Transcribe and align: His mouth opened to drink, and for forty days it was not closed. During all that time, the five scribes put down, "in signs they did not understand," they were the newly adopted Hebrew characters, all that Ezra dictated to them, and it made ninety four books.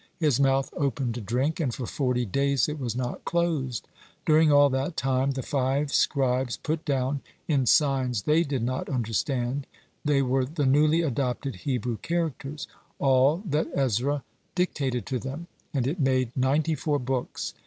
His 0.17 0.39
mouth 0.39 0.73
opened 0.75 1.13
to 1.13 1.21
drink, 1.21 1.59
and 1.59 1.71
for 1.71 1.85
forty 1.85 2.25
days 2.25 2.67
it 2.67 2.79
was 2.79 2.95
not 2.95 3.23
closed. 3.23 3.87
During 4.25 4.51
all 4.51 4.67
that 4.71 4.97
time, 4.97 5.33
the 5.33 5.43
five 5.43 5.93
scribes 5.93 6.57
put 6.57 6.83
down, 6.85 7.21
"in 7.47 7.67
signs 7.67 8.23
they 8.23 8.41
did 8.41 8.63
not 8.63 8.89
understand," 8.89 9.67
they 10.03 10.23
were 10.23 10.43
the 10.45 10.65
newly 10.65 11.03
adopted 11.03 11.55
Hebrew 11.57 11.97
characters, 11.97 12.67
all 12.97 13.43
that 13.45 13.67
Ezra 13.75 14.23
dictated 14.55 15.05
to 15.05 15.19
them, 15.19 15.45
and 15.71 15.85
it 15.85 15.99
made 15.99 16.35
ninety 16.35 16.73
four 16.73 16.97
books. 16.97 17.53